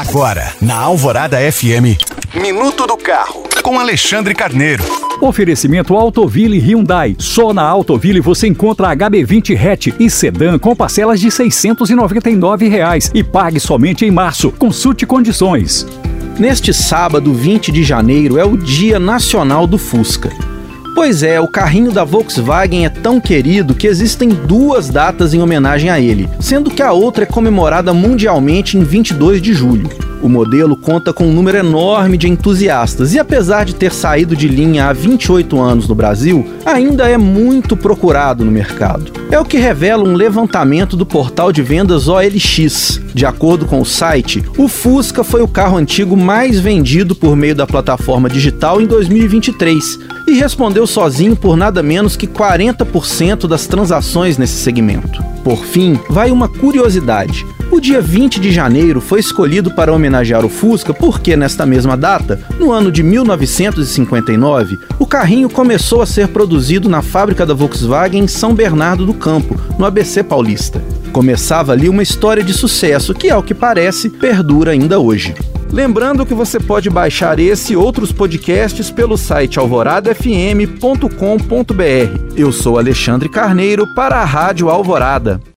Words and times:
Agora, 0.00 0.54
na 0.62 0.76
Alvorada 0.76 1.36
FM, 1.36 2.00
Minuto 2.34 2.86
do 2.86 2.96
Carro, 2.96 3.42
com 3.62 3.78
Alexandre 3.78 4.34
Carneiro. 4.34 4.82
Oferecimento 5.20 5.94
Autoville 5.94 6.58
Hyundai. 6.58 7.14
Só 7.18 7.52
na 7.52 7.62
Autoville 7.62 8.18
você 8.18 8.46
encontra 8.46 8.96
HB20 8.96 9.62
hatch 9.62 9.88
e 10.00 10.08
sedã 10.08 10.58
com 10.58 10.74
parcelas 10.74 11.20
de 11.20 11.30
699 11.30 12.66
reais 12.66 13.10
e 13.14 13.22
pague 13.22 13.60
somente 13.60 14.06
em 14.06 14.10
março. 14.10 14.50
Consulte 14.52 15.04
condições. 15.04 15.86
Neste 16.38 16.72
sábado, 16.72 17.34
20 17.34 17.70
de 17.70 17.84
janeiro, 17.84 18.38
é 18.38 18.44
o 18.44 18.56
Dia 18.56 18.98
Nacional 18.98 19.66
do 19.66 19.76
Fusca. 19.76 20.30
Pois 21.00 21.22
é, 21.22 21.40
o 21.40 21.48
carrinho 21.48 21.90
da 21.90 22.04
Volkswagen 22.04 22.84
é 22.84 22.90
tão 22.90 23.18
querido 23.18 23.74
que 23.74 23.86
existem 23.86 24.28
duas 24.28 24.90
datas 24.90 25.32
em 25.32 25.40
homenagem 25.40 25.88
a 25.88 25.98
ele, 25.98 26.28
sendo 26.38 26.70
que 26.70 26.82
a 26.82 26.92
outra 26.92 27.22
é 27.22 27.26
comemorada 27.26 27.94
mundialmente 27.94 28.76
em 28.76 28.84
22 28.84 29.40
de 29.40 29.54
julho. 29.54 29.88
O 30.22 30.28
modelo 30.28 30.76
conta 30.76 31.14
com 31.14 31.26
um 31.26 31.32
número 31.32 31.56
enorme 31.56 32.18
de 32.18 32.28
entusiastas 32.28 33.14
e, 33.14 33.18
apesar 33.18 33.64
de 33.64 33.74
ter 33.74 33.90
saído 33.90 34.36
de 34.36 34.48
linha 34.48 34.86
há 34.86 34.92
28 34.92 35.58
anos 35.58 35.88
no 35.88 35.94
Brasil, 35.94 36.46
ainda 36.66 37.08
é 37.08 37.16
muito 37.16 37.74
procurado 37.74 38.44
no 38.44 38.50
mercado. 38.50 39.12
É 39.30 39.40
o 39.40 39.44
que 39.44 39.56
revela 39.56 40.06
um 40.06 40.14
levantamento 40.14 40.94
do 40.94 41.06
portal 41.06 41.50
de 41.50 41.62
vendas 41.62 42.06
OLX. 42.06 43.00
De 43.14 43.24
acordo 43.24 43.64
com 43.64 43.80
o 43.80 43.86
site, 43.86 44.44
o 44.58 44.68
Fusca 44.68 45.24
foi 45.24 45.40
o 45.40 45.48
carro 45.48 45.78
antigo 45.78 46.16
mais 46.16 46.60
vendido 46.60 47.14
por 47.14 47.34
meio 47.34 47.54
da 47.54 47.66
plataforma 47.66 48.28
digital 48.28 48.80
em 48.80 48.86
2023 48.86 49.98
e 50.28 50.34
respondeu 50.34 50.86
sozinho 50.86 51.34
por 51.34 51.56
nada 51.56 51.82
menos 51.82 52.14
que 52.14 52.26
40% 52.26 53.48
das 53.48 53.66
transações 53.66 54.36
nesse 54.36 54.62
segmento. 54.62 55.22
Por 55.42 55.64
fim, 55.64 55.98
vai 56.10 56.30
uma 56.30 56.48
curiosidade. 56.48 57.46
O 57.70 57.80
dia 57.80 58.00
20 58.00 58.40
de 58.40 58.50
janeiro 58.50 59.00
foi 59.00 59.20
escolhido 59.20 59.70
para 59.70 59.92
homenagear 59.92 60.44
o 60.44 60.48
Fusca 60.48 60.92
porque, 60.92 61.36
nesta 61.36 61.64
mesma 61.64 61.96
data, 61.96 62.40
no 62.58 62.72
ano 62.72 62.90
de 62.90 63.00
1959, 63.00 64.76
o 64.98 65.06
carrinho 65.06 65.48
começou 65.48 66.02
a 66.02 66.06
ser 66.06 66.28
produzido 66.28 66.88
na 66.88 67.00
fábrica 67.00 67.46
da 67.46 67.54
Volkswagen 67.54 68.24
em 68.24 68.26
São 68.26 68.54
Bernardo 68.54 69.06
do 69.06 69.14
Campo, 69.14 69.58
no 69.78 69.86
ABC 69.86 70.24
Paulista. 70.24 70.82
Começava 71.12 71.70
ali 71.70 71.88
uma 71.88 72.02
história 72.02 72.42
de 72.42 72.52
sucesso 72.52 73.14
que, 73.14 73.30
ao 73.30 73.42
que 73.42 73.54
parece, 73.54 74.10
perdura 74.10 74.72
ainda 74.72 74.98
hoje. 74.98 75.32
Lembrando 75.72 76.26
que 76.26 76.34
você 76.34 76.58
pode 76.58 76.90
baixar 76.90 77.38
esse 77.38 77.74
e 77.74 77.76
outros 77.76 78.10
podcasts 78.10 78.90
pelo 78.90 79.16
site 79.16 79.60
alvoradafm.com.br. 79.60 82.34
Eu 82.36 82.50
sou 82.50 82.78
Alexandre 82.78 83.28
Carneiro 83.28 83.86
para 83.94 84.16
a 84.16 84.24
Rádio 84.24 84.68
Alvorada. 84.68 85.40